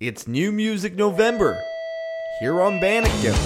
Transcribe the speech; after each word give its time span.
It's 0.00 0.26
New 0.26 0.50
Music 0.50 0.96
November 0.96 1.56
here 2.40 2.60
on 2.60 2.80
Bandecdotes. 2.80 3.38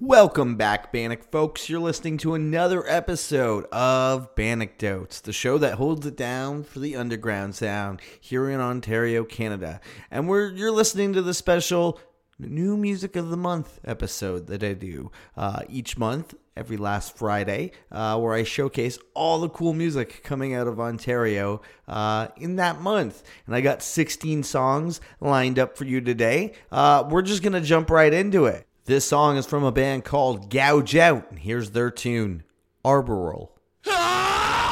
Welcome 0.00 0.56
back, 0.56 0.90
Bannock 0.92 1.30
folks. 1.30 1.68
You're 1.68 1.80
listening 1.80 2.16
to 2.18 2.32
another 2.32 2.88
episode 2.88 3.66
of 3.66 4.34
Bandecdotes, 4.34 5.20
the 5.20 5.34
show 5.34 5.58
that 5.58 5.74
holds 5.74 6.06
it 6.06 6.16
down 6.16 6.64
for 6.64 6.78
the 6.78 6.96
underground 6.96 7.54
sound 7.54 8.00
here 8.18 8.48
in 8.48 8.60
Ontario, 8.60 9.24
Canada. 9.24 9.82
And 10.10 10.26
we're 10.26 10.48
you're 10.48 10.72
listening 10.72 11.12
to 11.12 11.20
the 11.20 11.34
special 11.34 12.00
New 12.38 12.78
Music 12.78 13.14
of 13.14 13.28
the 13.28 13.36
Month 13.36 13.78
episode 13.84 14.46
that 14.46 14.62
I 14.62 14.72
do 14.72 15.12
uh, 15.36 15.64
each 15.68 15.98
month, 15.98 16.34
every 16.60 16.76
last 16.76 17.16
Friday, 17.16 17.72
uh, 17.90 18.18
where 18.20 18.34
I 18.34 18.44
showcase 18.44 18.98
all 19.14 19.40
the 19.40 19.48
cool 19.48 19.72
music 19.72 20.22
coming 20.22 20.54
out 20.54 20.68
of 20.68 20.78
Ontario 20.78 21.62
uh, 21.88 22.28
in 22.36 22.56
that 22.56 22.82
month. 22.82 23.22
And 23.46 23.56
I 23.56 23.62
got 23.62 23.82
16 23.82 24.42
songs 24.42 25.00
lined 25.20 25.58
up 25.58 25.78
for 25.78 25.86
you 25.86 26.02
today. 26.02 26.52
Uh, 26.70 27.04
we're 27.08 27.22
just 27.22 27.42
going 27.42 27.54
to 27.54 27.62
jump 27.62 27.88
right 27.88 28.12
into 28.12 28.44
it. 28.44 28.66
This 28.84 29.06
song 29.06 29.38
is 29.38 29.46
from 29.46 29.64
a 29.64 29.72
band 29.72 30.04
called 30.04 30.50
Gouge 30.50 30.96
Out, 30.96 31.30
and 31.30 31.38
here's 31.38 31.70
their 31.70 31.90
tune, 31.90 32.44
Arboral. 32.84 33.48
I 33.86 34.66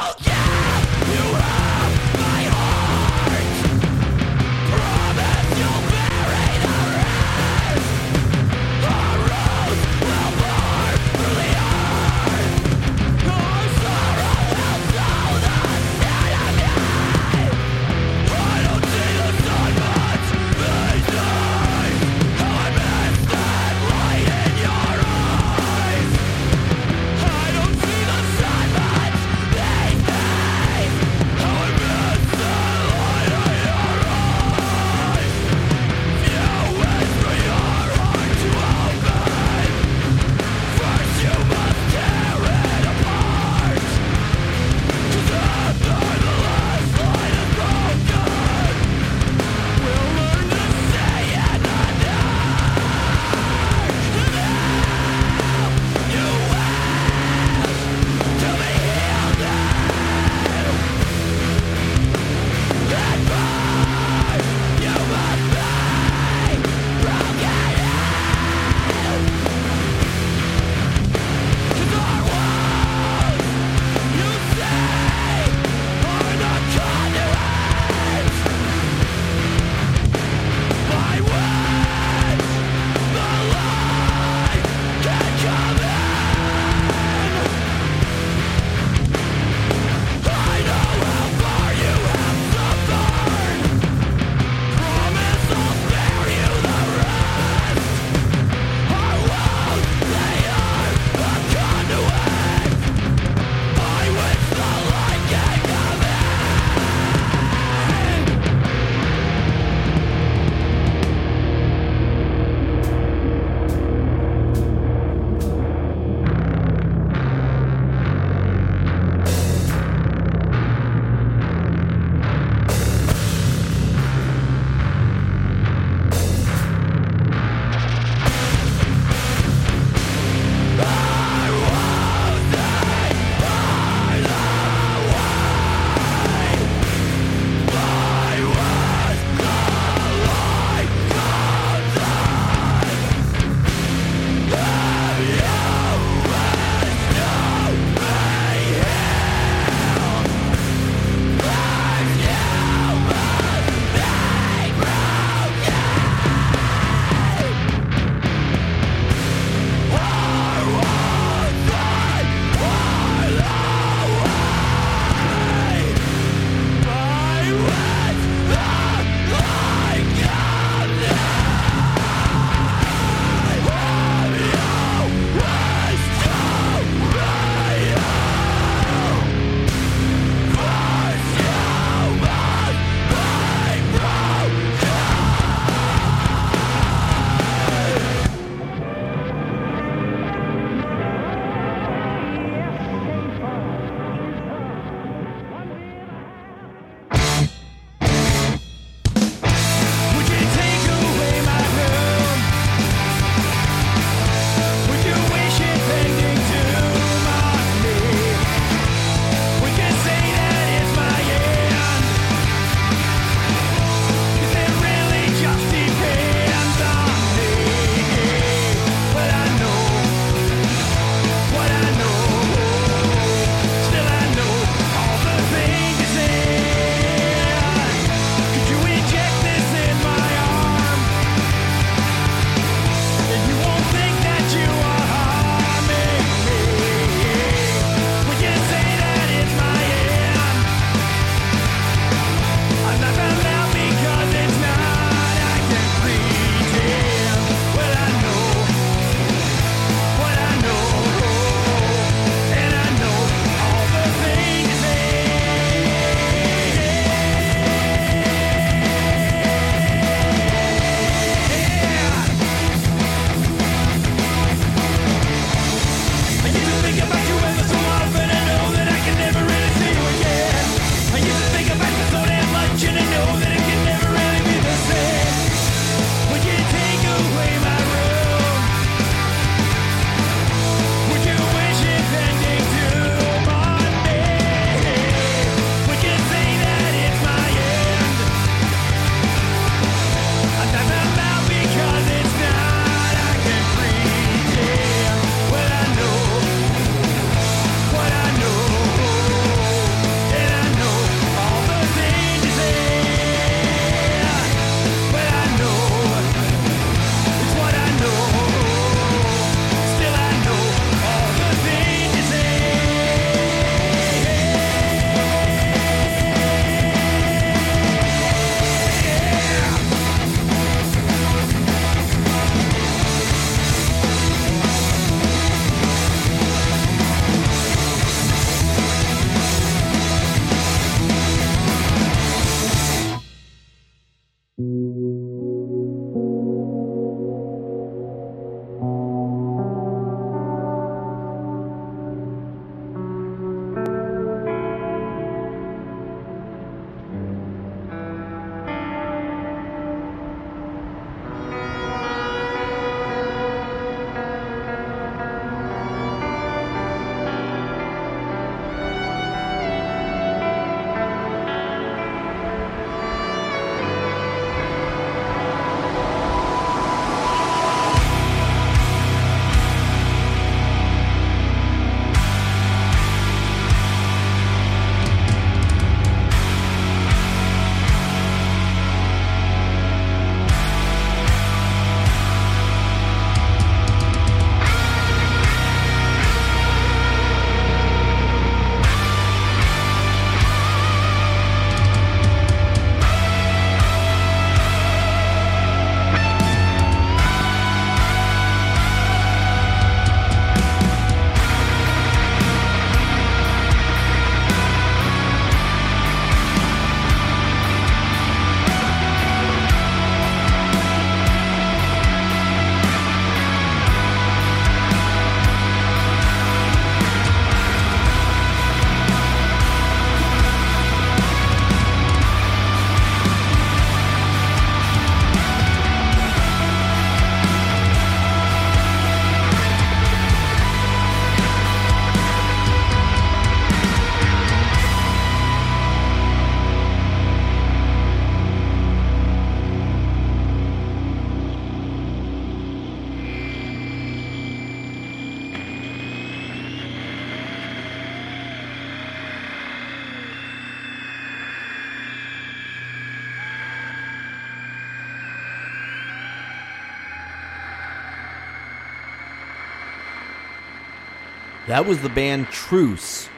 That 461.69 461.85
was 461.85 462.01
the 462.01 462.09
band 462.09 462.47
Truce. 462.47 463.29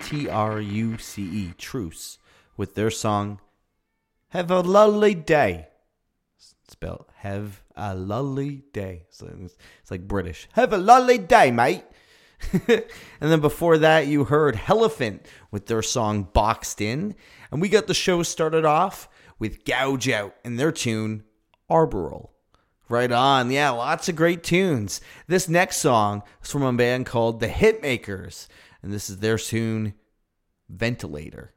T 0.00 0.28
R 0.28 0.60
U 0.60 0.98
C 0.98 1.22
E, 1.22 1.54
Truce, 1.56 2.18
with 2.56 2.74
their 2.74 2.90
song 2.90 3.38
Have 4.30 4.50
a 4.50 4.58
Lovely 4.58 5.14
Day. 5.14 5.68
Spelled 6.68 7.06
Have 7.18 7.62
a 7.76 7.94
Lovely 7.94 8.64
Day. 8.72 9.04
So 9.10 9.32
it's, 9.44 9.56
it's 9.80 9.92
like 9.92 10.08
British. 10.08 10.48
Have 10.54 10.72
a 10.72 10.76
lovely 10.76 11.18
day, 11.18 11.52
mate. 11.52 11.84
and 12.52 12.82
then 13.20 13.40
before 13.40 13.78
that, 13.78 14.08
you 14.08 14.24
heard 14.24 14.62
Elephant 14.66 15.24
with 15.52 15.66
their 15.66 15.82
song 15.82 16.24
Boxed 16.24 16.80
In. 16.80 17.14
And 17.52 17.60
we 17.60 17.68
got 17.68 17.86
the 17.86 17.94
show 17.94 18.24
started 18.24 18.64
off 18.64 19.08
with 19.38 19.64
Gouge 19.64 20.08
Out 20.08 20.34
and 20.44 20.58
their 20.58 20.72
tune 20.72 21.22
Arboral. 21.70 22.29
Right 22.90 23.12
on. 23.12 23.52
Yeah, 23.52 23.70
lots 23.70 24.08
of 24.08 24.16
great 24.16 24.42
tunes. 24.42 25.00
This 25.28 25.48
next 25.48 25.76
song 25.76 26.24
is 26.42 26.50
from 26.50 26.64
a 26.64 26.72
band 26.72 27.06
called 27.06 27.38
The 27.38 27.46
Hitmakers, 27.46 28.48
and 28.82 28.92
this 28.92 29.08
is 29.08 29.18
their 29.18 29.38
tune 29.38 29.94
Ventilator. 30.68 31.54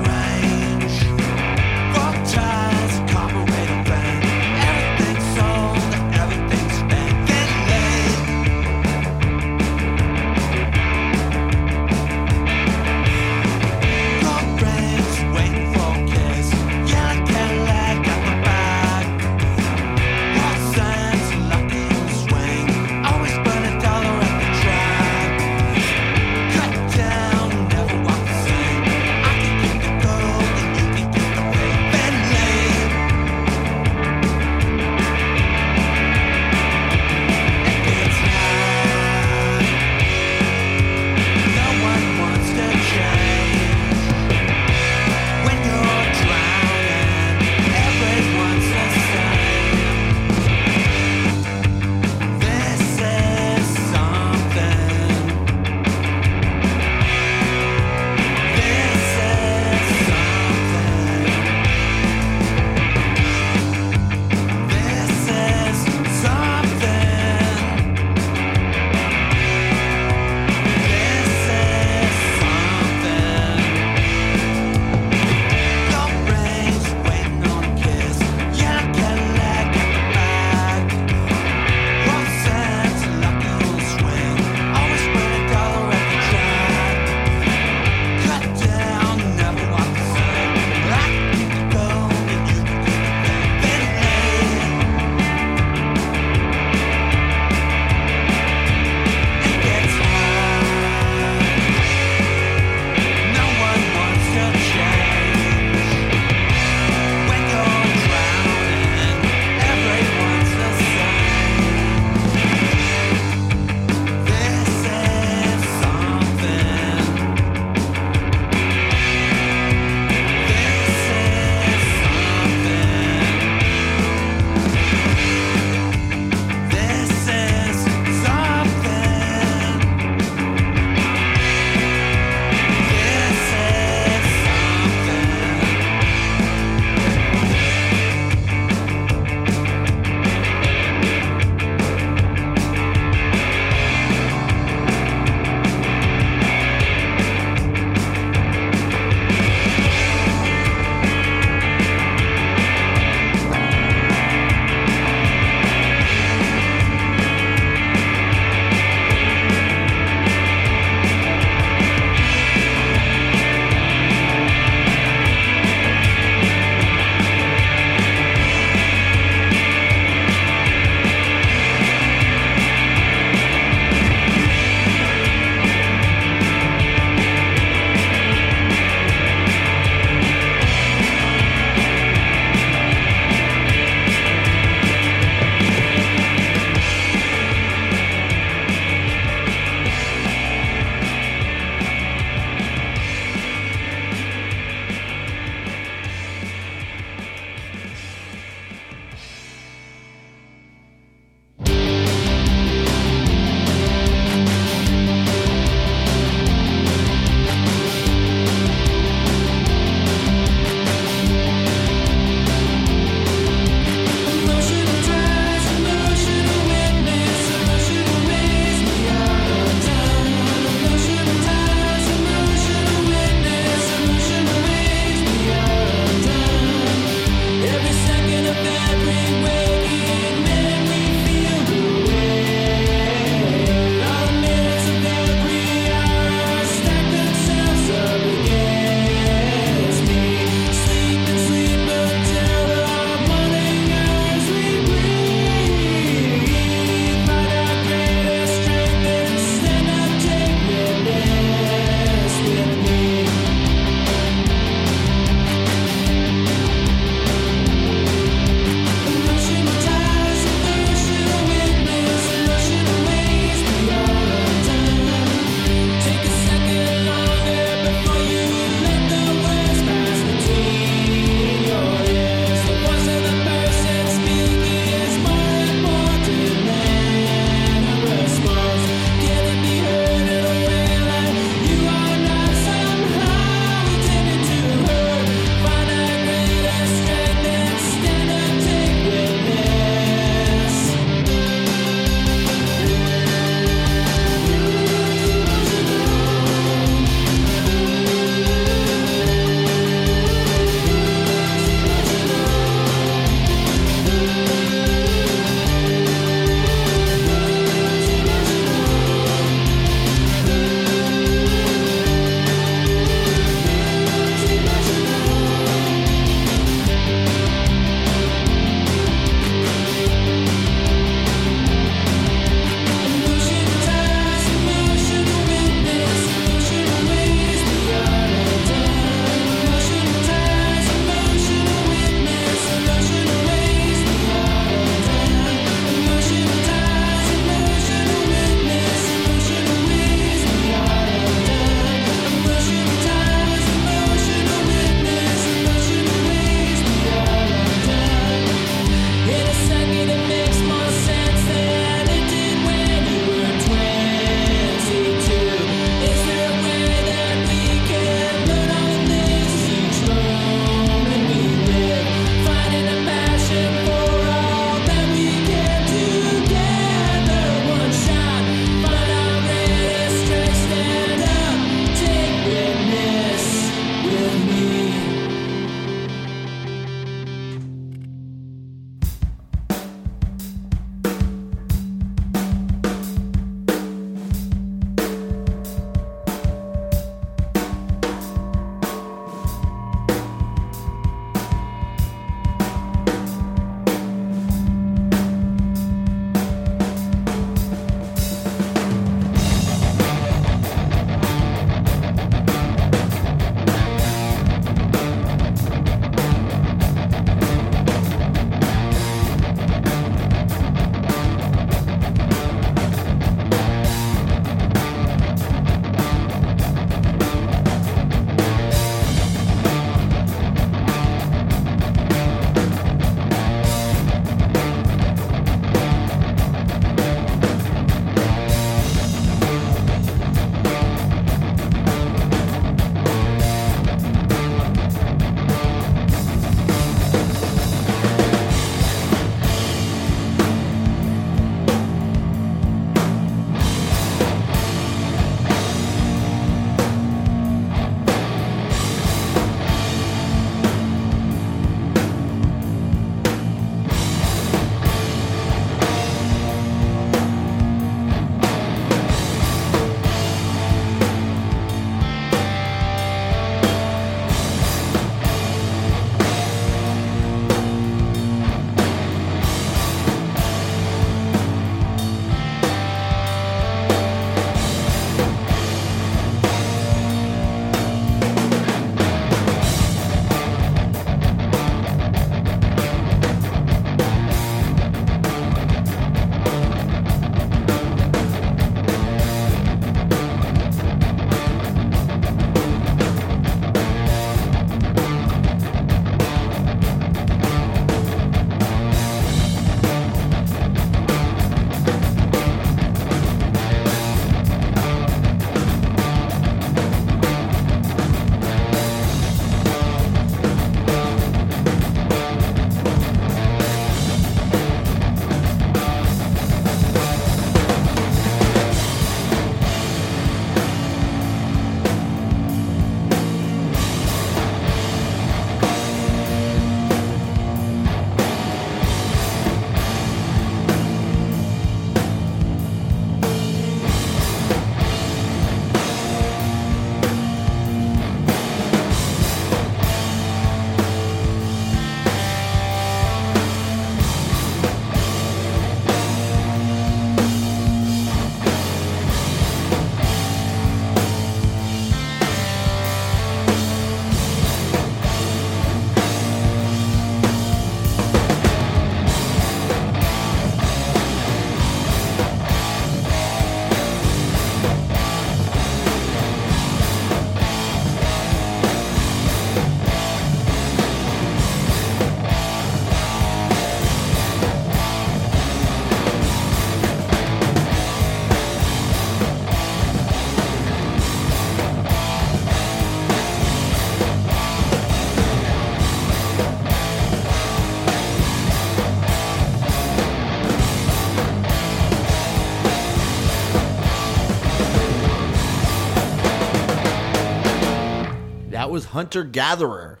Hunter 598.98 599.22
Gatherer 599.22 600.00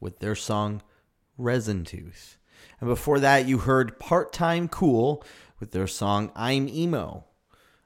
with 0.00 0.18
their 0.18 0.34
song 0.34 0.82
Resin 1.38 1.84
Tooth. 1.84 2.38
And 2.80 2.88
before 2.88 3.20
that, 3.20 3.46
you 3.46 3.58
heard 3.58 4.00
Part 4.00 4.32
Time 4.32 4.66
Cool 4.66 5.22
with 5.60 5.70
their 5.70 5.86
song 5.86 6.32
I'm 6.34 6.68
Emo. 6.68 7.26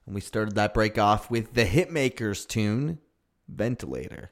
And 0.07 0.15
we 0.15 0.23
started 0.23 0.55
that 0.55 0.73
break 0.73 0.97
off 0.97 1.31
with 1.31 1.53
the 1.53 1.67
Hitmakers 1.67 2.49
tune, 2.49 3.01
Ventilator. 3.49 4.31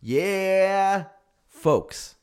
Yeah, 0.00 1.08
folks. 1.46 2.13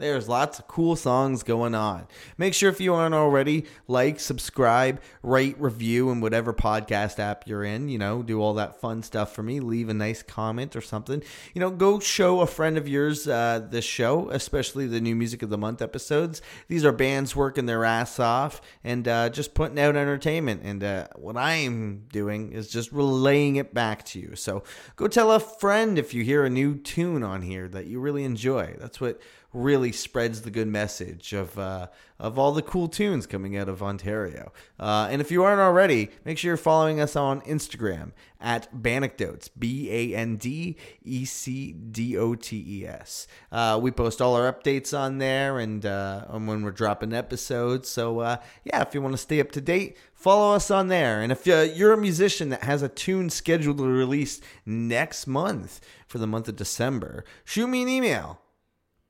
There's 0.00 0.28
lots 0.28 0.58
of 0.58 0.66
cool 0.66 0.96
songs 0.96 1.42
going 1.42 1.74
on. 1.74 2.06
Make 2.38 2.54
sure 2.54 2.70
if 2.70 2.80
you 2.80 2.94
aren't 2.94 3.14
already, 3.14 3.66
like, 3.86 4.18
subscribe, 4.18 5.00
rate, 5.22 5.56
review, 5.58 6.10
and 6.10 6.22
whatever 6.22 6.52
podcast 6.52 7.18
app 7.18 7.46
you're 7.46 7.64
in. 7.64 7.88
You 7.88 7.98
know, 7.98 8.22
do 8.22 8.40
all 8.40 8.54
that 8.54 8.80
fun 8.80 9.02
stuff 9.02 9.34
for 9.34 9.42
me. 9.42 9.60
Leave 9.60 9.88
a 9.88 9.94
nice 9.94 10.22
comment 10.22 10.74
or 10.74 10.80
something. 10.80 11.22
You 11.54 11.60
know, 11.60 11.70
go 11.70 12.00
show 12.00 12.40
a 12.40 12.46
friend 12.46 12.78
of 12.78 12.88
yours 12.88 13.28
uh, 13.28 13.66
this 13.70 13.84
show, 13.84 14.30
especially 14.30 14.86
the 14.86 15.00
new 15.00 15.14
music 15.14 15.42
of 15.42 15.50
the 15.50 15.58
month 15.58 15.82
episodes. 15.82 16.42
These 16.68 16.84
are 16.84 16.92
bands 16.92 17.36
working 17.36 17.66
their 17.66 17.84
ass 17.84 18.18
off 18.18 18.60
and 18.82 19.06
uh, 19.06 19.28
just 19.28 19.54
putting 19.54 19.78
out 19.78 19.96
entertainment. 19.96 20.62
And 20.64 20.82
uh, 20.82 21.08
what 21.16 21.36
I 21.36 21.54
am 21.54 22.06
doing 22.12 22.52
is 22.52 22.68
just 22.68 22.92
relaying 22.92 23.56
it 23.56 23.74
back 23.74 24.04
to 24.06 24.20
you. 24.20 24.34
So 24.36 24.62
go 24.96 25.08
tell 25.08 25.32
a 25.32 25.40
friend 25.40 25.98
if 25.98 26.14
you 26.14 26.24
hear 26.24 26.44
a 26.44 26.50
new 26.50 26.76
tune 26.76 27.22
on 27.22 27.42
here 27.42 27.68
that 27.68 27.86
you 27.86 28.00
really 28.00 28.24
enjoy. 28.24 28.76
That's 28.78 29.00
what 29.00 29.20
really 29.52 29.92
spreads 29.92 30.42
the 30.42 30.50
good 30.50 30.68
message 30.68 31.32
of 31.32 31.58
uh, 31.58 31.88
of 32.20 32.38
all 32.38 32.52
the 32.52 32.62
cool 32.62 32.86
tunes 32.86 33.26
coming 33.26 33.56
out 33.56 33.68
of 33.68 33.82
Ontario. 33.82 34.52
Uh, 34.78 35.08
and 35.10 35.20
if 35.20 35.30
you 35.30 35.42
aren't 35.42 35.60
already, 35.60 36.10
make 36.24 36.38
sure 36.38 36.50
you're 36.50 36.56
following 36.56 37.00
us 37.00 37.16
on 37.16 37.40
Instagram 37.42 38.12
at 38.40 38.82
Bandecdotes, 38.82 39.48
B 39.48 39.90
A 39.90 40.14
N 40.14 40.36
D 40.36 40.76
E 41.02 41.24
C 41.24 41.72
D 41.72 42.16
O 42.16 42.34
T 42.34 42.64
E 42.66 42.86
S. 42.86 43.26
Uh, 43.50 43.78
we 43.82 43.90
post 43.90 44.20
all 44.20 44.36
our 44.36 44.52
updates 44.52 44.96
on 44.96 45.18
there 45.18 45.58
and, 45.58 45.84
uh, 45.84 46.26
when 46.26 46.62
we're 46.62 46.70
dropping 46.70 47.12
episodes. 47.12 47.88
So, 47.88 48.20
uh, 48.20 48.36
yeah, 48.64 48.82
if 48.82 48.94
you 48.94 49.02
want 49.02 49.14
to 49.14 49.18
stay 49.18 49.40
up 49.40 49.50
to 49.52 49.60
date, 49.60 49.96
follow 50.12 50.54
us 50.54 50.70
on 50.70 50.88
there. 50.88 51.22
And 51.22 51.32
if 51.32 51.48
uh, 51.48 51.66
you're 51.74 51.94
a 51.94 51.98
musician 51.98 52.50
that 52.50 52.64
has 52.64 52.82
a 52.82 52.88
tune 52.88 53.30
scheduled 53.30 53.78
to 53.78 53.84
release 53.84 54.40
next 54.64 55.26
month 55.26 55.80
for 56.06 56.18
the 56.18 56.26
month 56.26 56.48
of 56.48 56.56
December, 56.56 57.24
shoot 57.44 57.66
me 57.66 57.82
an 57.82 57.88
email 57.88 58.42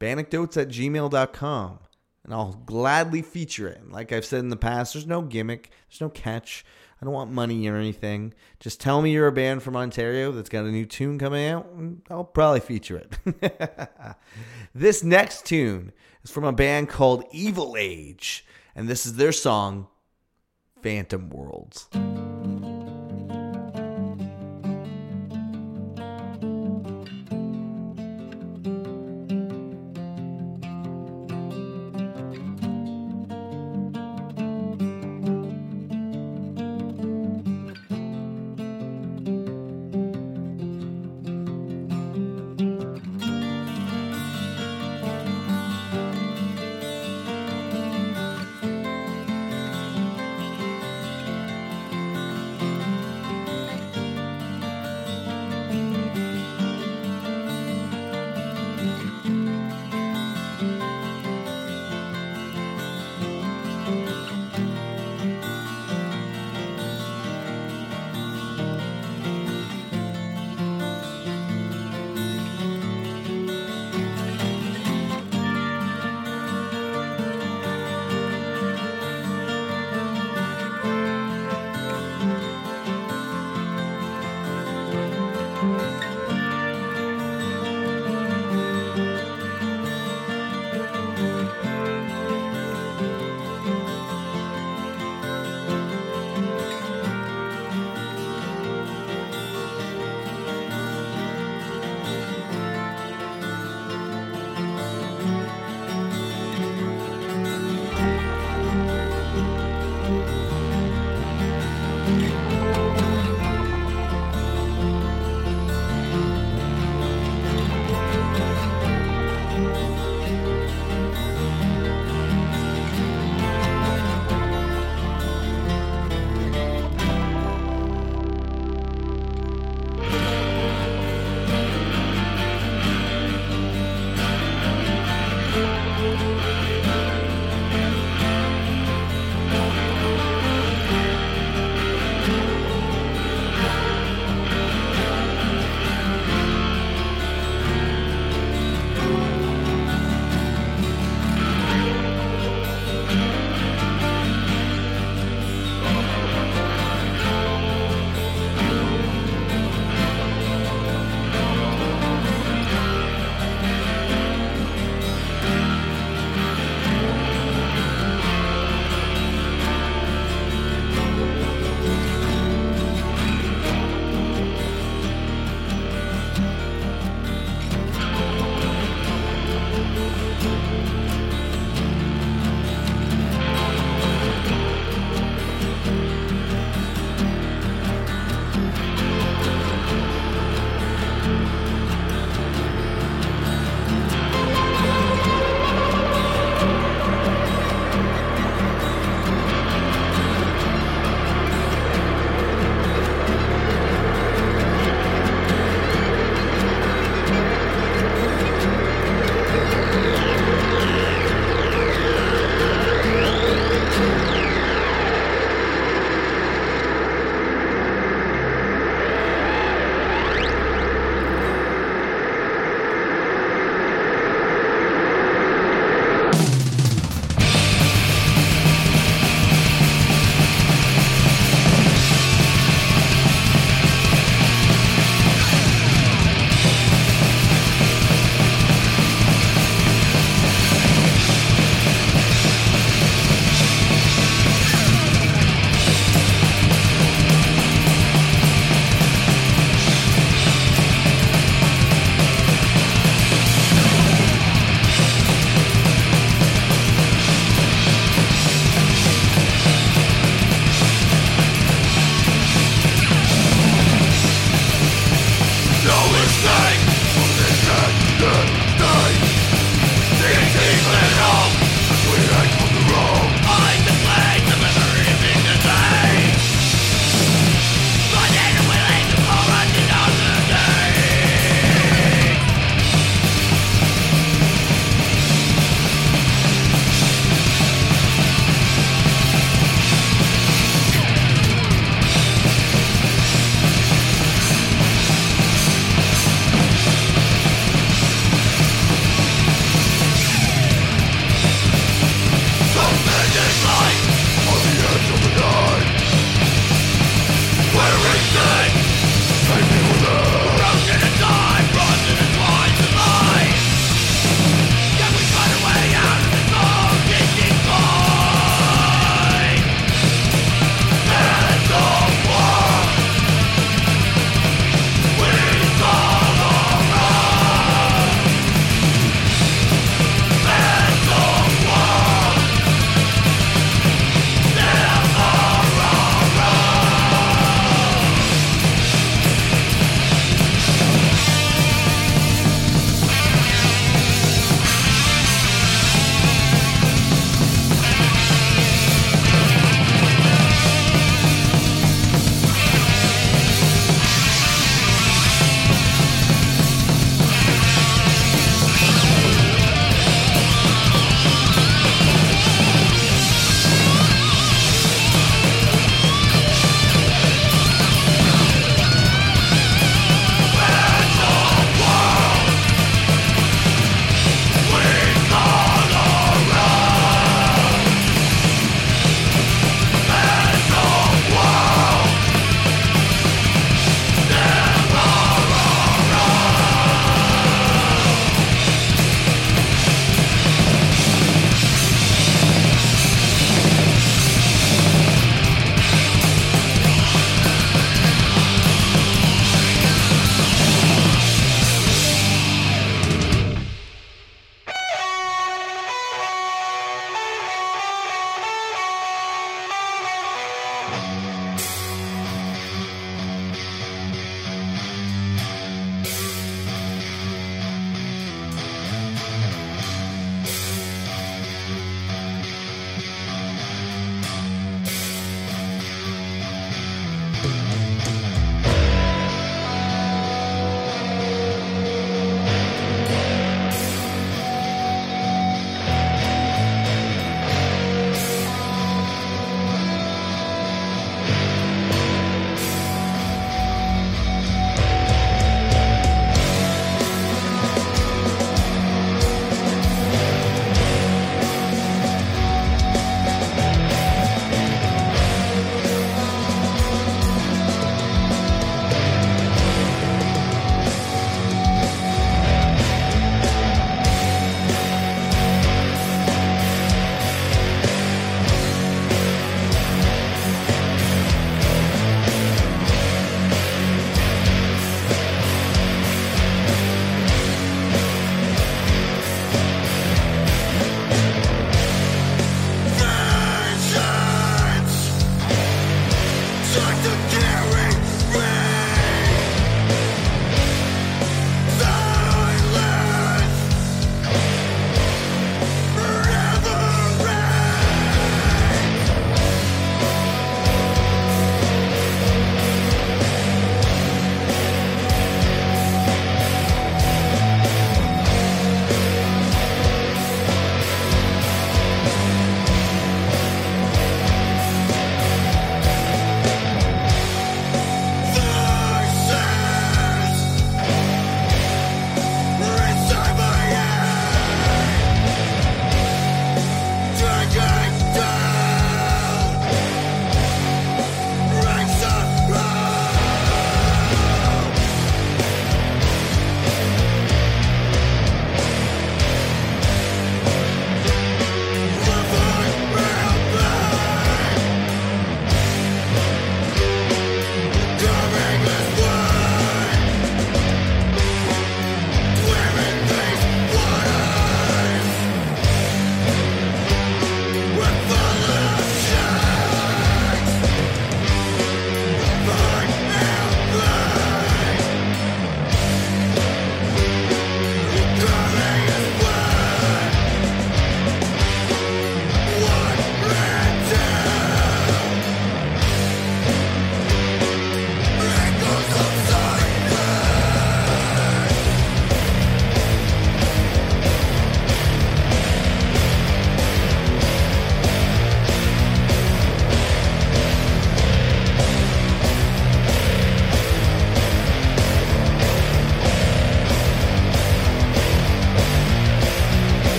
bandecdotes 0.00 0.56
at 0.56 0.68
gmail.com 0.68 1.78
and 2.24 2.34
I'll 2.34 2.52
gladly 2.52 3.22
feature 3.22 3.68
it. 3.68 3.90
Like 3.90 4.12
I've 4.12 4.24
said 4.24 4.40
in 4.40 4.48
the 4.48 4.56
past, 4.56 4.94
there's 4.94 5.06
no 5.06 5.22
gimmick, 5.22 5.70
there's 5.88 6.00
no 6.00 6.08
catch. 6.08 6.64
I 7.00 7.04
don't 7.04 7.14
want 7.14 7.32
money 7.32 7.66
or 7.66 7.76
anything. 7.76 8.34
Just 8.58 8.80
tell 8.80 9.00
me 9.00 9.12
you're 9.12 9.26
a 9.26 9.32
band 9.32 9.62
from 9.62 9.74
Ontario 9.74 10.32
that's 10.32 10.50
got 10.50 10.66
a 10.66 10.70
new 10.70 10.84
tune 10.84 11.18
coming 11.18 11.48
out, 11.48 11.66
and 11.70 12.02
I'll 12.10 12.24
probably 12.24 12.60
feature 12.60 12.98
it. 12.98 14.16
this 14.74 15.02
next 15.02 15.46
tune 15.46 15.92
is 16.22 16.30
from 16.30 16.44
a 16.44 16.52
band 16.52 16.90
called 16.90 17.24
Evil 17.32 17.74
Age, 17.78 18.44
and 18.76 18.86
this 18.86 19.06
is 19.06 19.14
their 19.14 19.32
song, 19.32 19.88
Phantom 20.82 21.30
Worlds. 21.30 21.88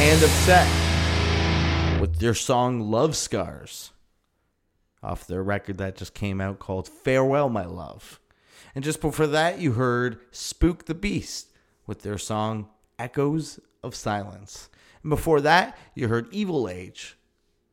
Hand 0.00 0.22
of 0.22 0.30
Set 0.30 2.00
with 2.00 2.20
their 2.20 2.32
song 2.32 2.90
Love 2.90 3.14
Scars 3.14 3.90
off 5.02 5.26
their 5.26 5.42
record 5.42 5.76
that 5.76 5.94
just 5.94 6.14
came 6.14 6.40
out 6.40 6.58
called 6.58 6.88
Farewell, 6.88 7.50
My 7.50 7.66
Love. 7.66 8.18
And 8.74 8.82
just 8.82 9.02
before 9.02 9.26
that, 9.26 9.58
you 9.58 9.72
heard 9.72 10.18
Spook 10.30 10.86
the 10.86 10.94
Beast 10.94 11.52
with 11.86 12.00
their 12.00 12.16
song 12.16 12.70
Echoes 12.98 13.60
of 13.82 13.94
Silence. 13.94 14.70
And 15.02 15.10
before 15.10 15.42
that, 15.42 15.76
you 15.94 16.08
heard 16.08 16.32
Evil 16.32 16.66
Age 16.66 17.18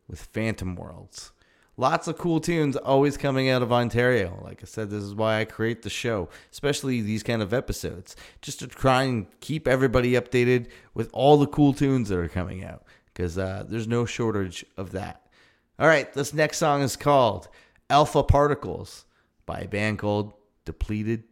with 0.09 0.19
Phantom 0.19 0.75
Worlds. 0.75 1.31
Lots 1.79 2.07
of 2.07 2.17
cool 2.17 2.39
tunes 2.39 2.75
always 2.75 3.17
coming 3.17 3.49
out 3.49 3.61
of 3.61 3.71
Ontario. 3.71 4.41
Like 4.43 4.63
I 4.63 4.65
said, 4.65 4.89
this 4.89 5.03
is 5.03 5.13
why 5.13 5.39
I 5.39 5.45
create 5.45 5.83
the 5.83 5.91
show, 5.91 6.27
especially 6.51 7.01
these 7.01 7.21
kind 7.21 7.39
of 7.39 7.53
episodes, 7.53 8.15
just 8.41 8.59
to 8.61 8.67
try 8.67 9.03
and 9.03 9.27
keep 9.41 9.67
everybody 9.67 10.13
updated 10.13 10.69
with 10.95 11.11
all 11.13 11.37
the 11.37 11.45
cool 11.45 11.73
tunes 11.73 12.09
that 12.09 12.17
are 12.17 12.27
coming 12.27 12.63
out, 12.63 12.83
because 13.13 13.37
uh, 13.37 13.63
there's 13.67 13.87
no 13.87 14.05
shortage 14.05 14.65
of 14.75 14.91
that. 14.93 15.27
All 15.77 15.87
right, 15.87 16.11
this 16.13 16.33
next 16.33 16.57
song 16.57 16.81
is 16.81 16.95
called 16.95 17.47
Alpha 17.91 18.23
Particles 18.23 19.05
by 19.45 19.59
a 19.59 19.67
band 19.67 19.99
called 19.99 20.33
Depleted 20.65 21.25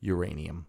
Uranium. 0.00 0.66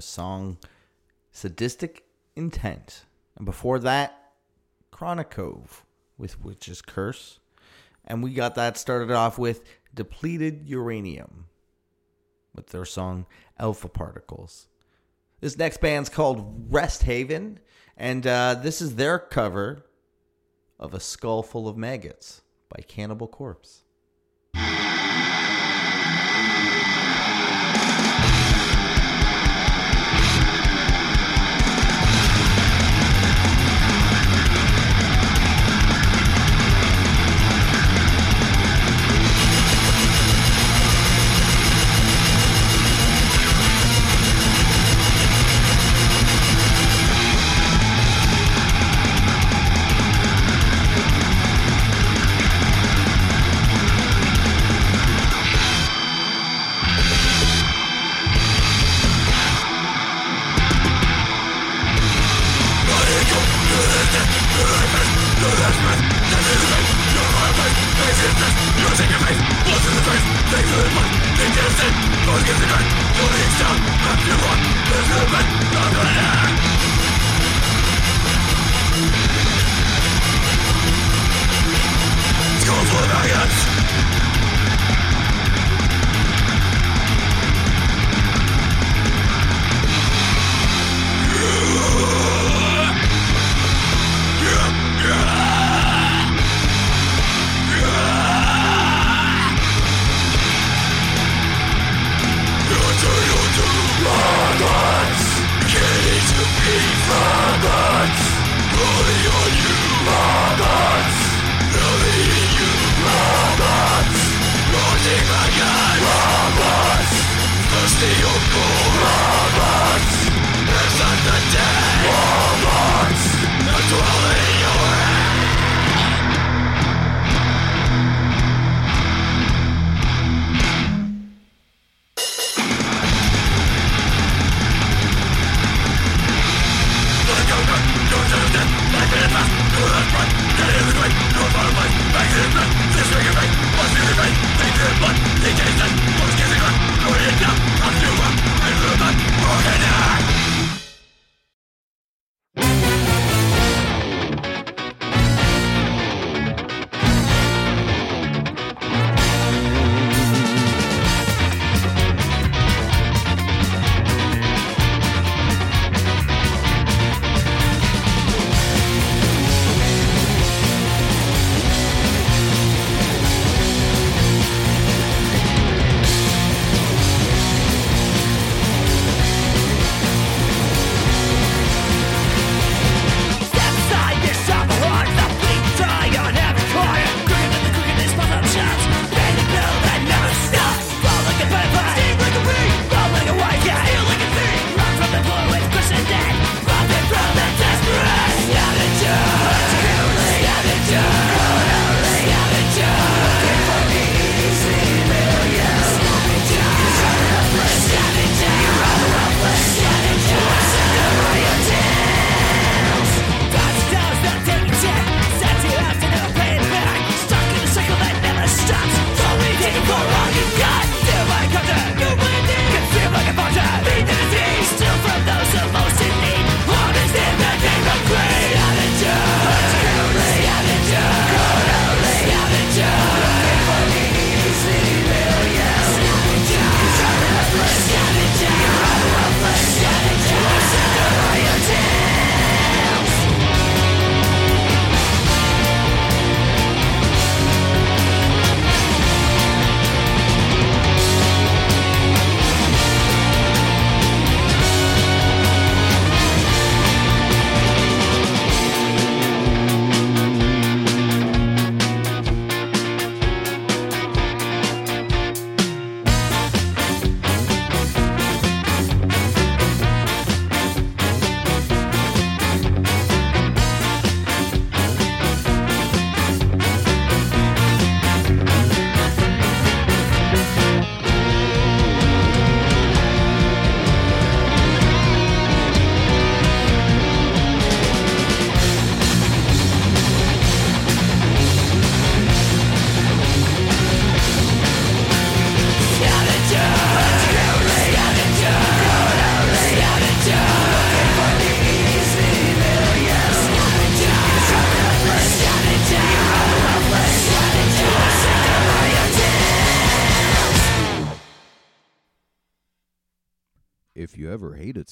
Song 0.00 0.58
Sadistic 1.32 2.04
Intent. 2.36 3.04
And 3.36 3.46
before 3.46 3.78
that, 3.80 4.32
Chronicove 4.92 5.84
with 6.18 6.42
Witch's 6.42 6.82
Curse. 6.82 7.38
And 8.04 8.22
we 8.22 8.32
got 8.32 8.54
that 8.56 8.76
started 8.76 9.10
off 9.10 9.38
with 9.38 9.64
Depleted 9.94 10.62
Uranium 10.66 11.46
with 12.54 12.68
their 12.68 12.84
song 12.84 13.26
Alpha 13.58 13.88
Particles. 13.88 14.68
This 15.40 15.56
next 15.56 15.80
band's 15.80 16.08
called 16.08 16.66
Rest 16.70 17.04
Haven, 17.04 17.60
and 17.96 18.26
uh, 18.26 18.54
this 18.54 18.82
is 18.82 18.96
their 18.96 19.18
cover 19.18 19.86
of 20.78 20.92
A 20.92 21.00
Skull 21.00 21.42
Full 21.42 21.68
of 21.68 21.76
Maggots 21.76 22.42
by 22.68 22.82
Cannibal 22.82 23.28
Corpse. 23.28 23.84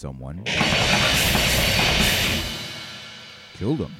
Someone, 0.08 0.42
killed 3.58 3.76
them. 3.76 3.97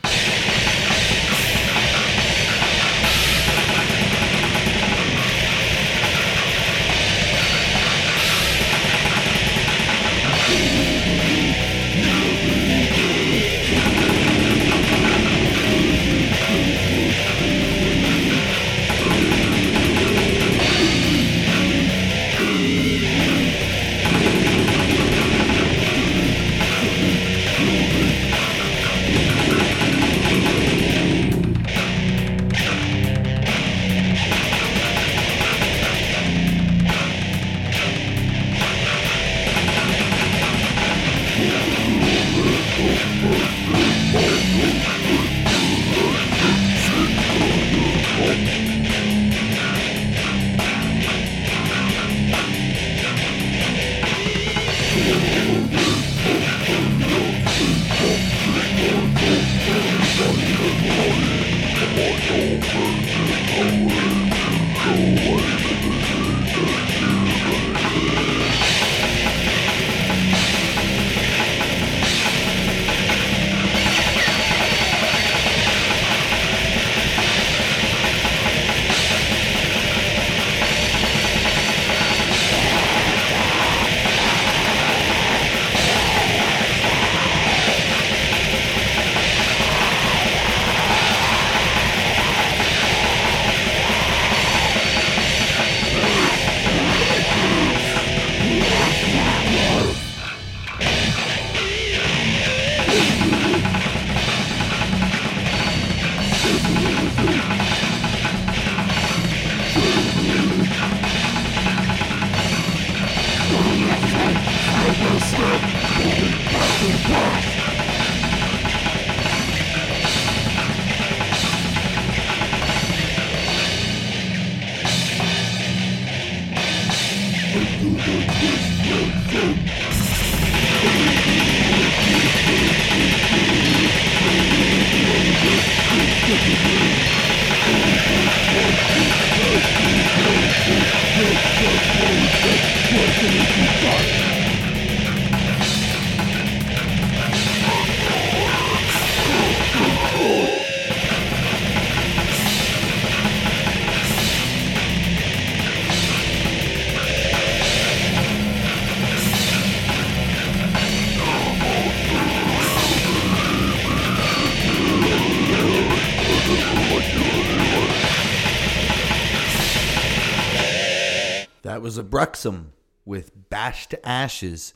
Abraxam 172.39 172.67
with 173.05 173.49
Bashed 173.51 173.91
to 173.91 174.09
Ashes 174.09 174.75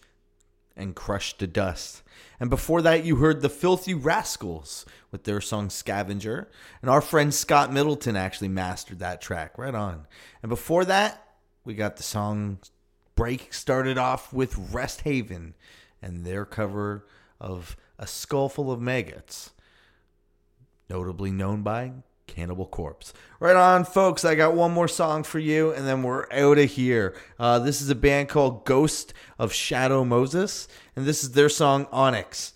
and 0.76 0.94
Crushed 0.94 1.38
to 1.38 1.46
Dust. 1.46 2.02
And 2.40 2.48
before 2.48 2.82
that, 2.82 3.04
you 3.04 3.16
heard 3.16 3.40
the 3.40 3.48
Filthy 3.48 3.94
Rascals 3.94 4.86
with 5.10 5.24
their 5.24 5.40
song 5.40 5.70
Scavenger. 5.70 6.48
And 6.80 6.90
our 6.90 7.00
friend 7.00 7.32
Scott 7.32 7.72
Middleton 7.72 8.16
actually 8.16 8.48
mastered 8.48 8.98
that 9.00 9.20
track. 9.20 9.58
Right 9.58 9.74
on. 9.74 10.06
And 10.42 10.48
before 10.48 10.84
that, 10.86 11.22
we 11.64 11.74
got 11.74 11.96
the 11.96 12.02
song 12.02 12.58
Break 13.14 13.52
started 13.52 13.98
off 13.98 14.32
with 14.32 14.72
Rest 14.72 15.02
Haven 15.02 15.54
and 16.00 16.24
their 16.24 16.46
cover 16.46 17.06
of 17.38 17.76
A 17.98 18.06
Skull 18.06 18.48
Full 18.48 18.72
of 18.72 18.80
Maggots, 18.80 19.50
notably 20.88 21.30
known 21.30 21.62
by 21.62 21.92
Cannibal 22.34 22.66
Corpse. 22.66 23.12
Right 23.40 23.56
on, 23.56 23.84
folks. 23.84 24.24
I 24.24 24.34
got 24.34 24.54
one 24.54 24.72
more 24.72 24.88
song 24.88 25.22
for 25.22 25.38
you, 25.38 25.72
and 25.72 25.86
then 25.86 26.02
we're 26.02 26.26
out 26.32 26.58
of 26.58 26.70
here. 26.70 27.14
Uh, 27.38 27.58
this 27.58 27.82
is 27.82 27.90
a 27.90 27.94
band 27.94 28.30
called 28.30 28.64
Ghost 28.64 29.12
of 29.38 29.52
Shadow 29.52 30.04
Moses, 30.04 30.66
and 30.96 31.04
this 31.04 31.22
is 31.22 31.32
their 31.32 31.50
song 31.50 31.86
Onyx. 31.92 32.54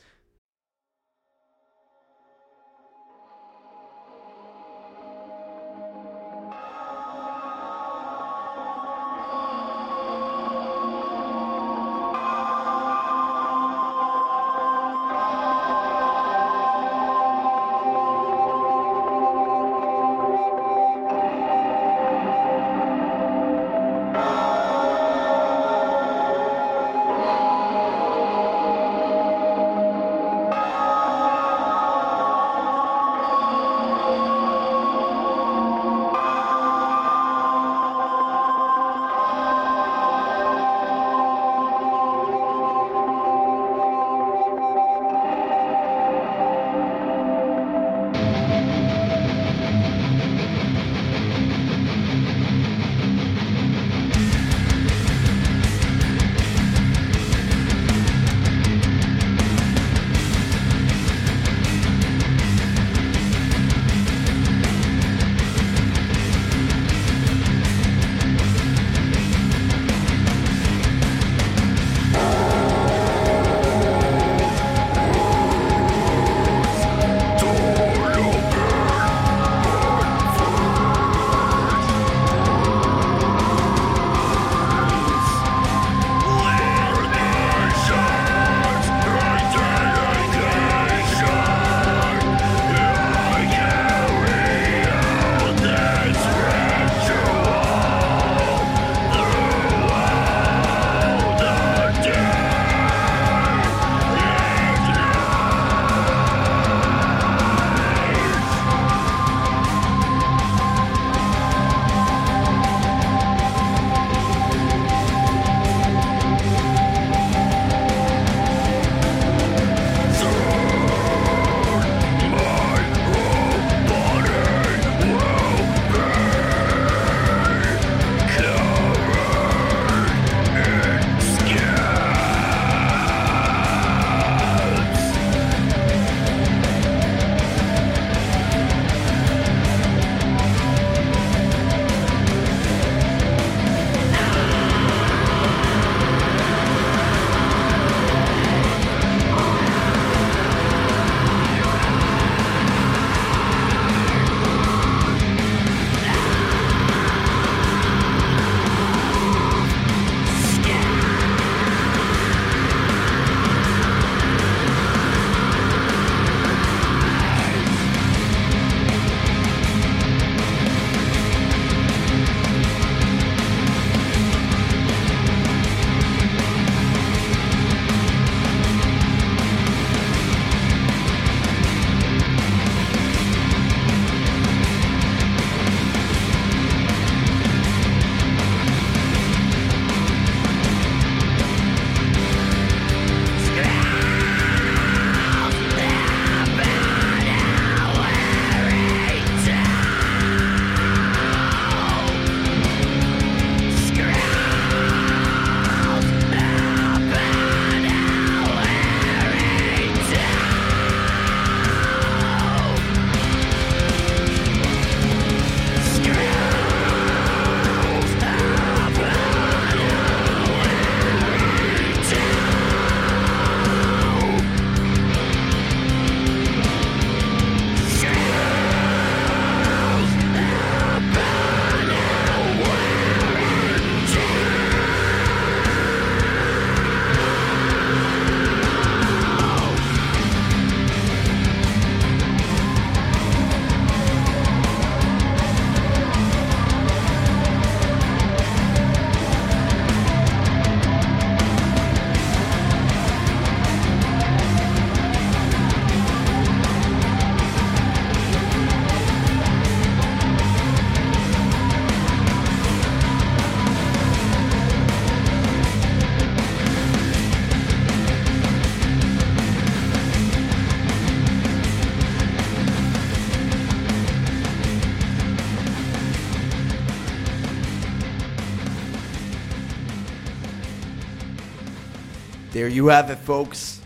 There 282.67 282.75
you 282.75 282.89
have 282.89 283.11
it, 283.11 283.19
folks. 283.19 283.81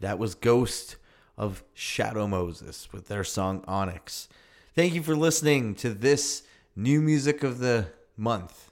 That 0.00 0.18
was 0.18 0.34
Ghost 0.34 0.96
of 1.38 1.64
Shadow 1.72 2.26
Moses 2.26 2.92
with 2.92 3.08
their 3.08 3.24
song 3.24 3.64
Onyx. 3.66 4.28
Thank 4.74 4.92
you 4.92 5.02
for 5.02 5.16
listening 5.16 5.74
to 5.76 5.88
this 5.88 6.42
new 6.76 7.00
music 7.00 7.42
of 7.42 7.58
the 7.58 7.86
month 8.18 8.70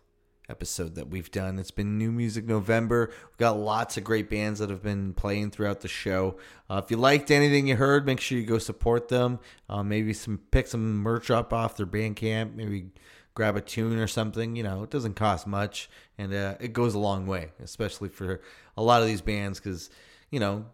episode 0.51 0.95
that 0.97 1.09
we've 1.09 1.31
done. 1.31 1.59
It's 1.59 1.71
been 1.71 1.97
New 1.97 2.13
Music 2.13 2.45
November. 2.45 3.09
We've 3.09 3.39
got 3.39 3.57
lots 3.57 3.97
of 3.97 4.05
great 4.05 4.29
bands 4.29 4.61
that 4.61 4.69
have 4.69 4.83
been 4.83 5.15
playing 5.15 5.51
throughout 5.51 5.81
the 5.81 5.89
show. 5.89 6.37
Uh, 6.69 6.83
if 6.85 6.91
you 6.91 6.99
liked 6.99 7.31
anything 7.31 7.67
you 7.67 7.77
heard, 7.77 8.05
make 8.05 8.21
sure 8.21 8.37
you 8.37 8.45
go 8.45 8.59
support 8.59 9.09
them. 9.09 9.39
Uh, 9.71 9.83
maybe 9.83 10.13
some 10.13 10.41
pick 10.51 10.67
some 10.67 10.99
merch 10.99 11.31
up 11.31 11.55
off 11.55 11.79
their 11.79 11.87
Bandcamp. 11.87 12.55
Maybe 12.55 12.91
grab 13.39 13.57
a 13.57 13.61
tune 13.61 13.99
or 13.99 14.09
something. 14.09 14.57
You 14.57 14.65
know, 14.65 14.83
it 14.83 14.91
doesn't 14.91 15.15
cost 15.15 15.47
much, 15.47 15.89
and 16.19 16.35
uh, 16.35 16.57
it 16.61 16.73
goes 16.73 16.95
a 16.95 16.99
long 16.99 17.27
way, 17.27 17.53
especially 17.63 18.09
for 18.09 18.41
a 18.77 18.83
lot 18.83 19.01
of 19.01 19.09
these 19.09 19.23
bands 19.23 19.61
because 19.61 19.89
you 20.31 20.41
know 20.41 20.67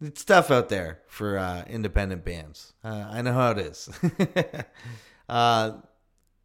it's 0.00 0.24
tough 0.24 0.50
out 0.50 0.68
there 0.68 1.00
for 1.08 1.38
uh, 1.38 1.64
independent 1.68 2.24
bands. 2.24 2.72
Uh, 2.84 3.06
I 3.10 3.22
know 3.22 3.32
how 3.32 3.50
it 3.52 3.58
is. 3.58 3.90
uh, 5.28 5.72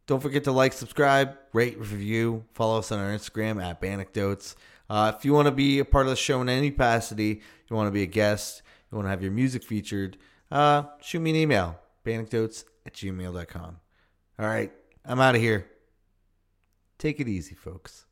don't 0.06 0.20
forget 0.20 0.44
to 0.44 0.52
like, 0.52 0.72
subscribe, 0.72 1.36
rate, 1.52 1.78
review, 1.78 2.44
follow 2.54 2.78
us 2.78 2.90
on 2.90 2.98
our 2.98 3.10
Instagram 3.10 3.62
at 3.62 3.80
Bandecdotes. 3.80 4.56
Uh, 4.90 5.12
if 5.16 5.24
you 5.24 5.32
want 5.32 5.46
to 5.46 5.52
be 5.52 5.78
a 5.78 5.84
part 5.84 6.06
of 6.06 6.10
the 6.10 6.16
show 6.16 6.40
in 6.40 6.48
any 6.48 6.70
capacity, 6.70 7.40
you 7.68 7.76
want 7.76 7.86
to 7.86 7.92
be 7.92 8.02
a 8.02 8.06
guest, 8.06 8.62
you 8.90 8.96
want 8.96 9.06
to 9.06 9.10
have 9.10 9.22
your 9.22 9.32
music 9.32 9.62
featured, 9.62 10.18
uh, 10.50 10.84
shoot 11.00 11.20
me 11.20 11.30
an 11.30 11.36
email, 11.36 11.78
bandecdotes 12.04 12.64
at 12.84 12.94
gmail.com. 12.94 13.76
All 14.38 14.46
right, 14.46 14.72
I'm 15.04 15.20
out 15.20 15.34
of 15.34 15.40
here. 15.40 15.71
Take 17.02 17.18
it 17.18 17.26
easy, 17.26 17.56
folks. 17.56 18.06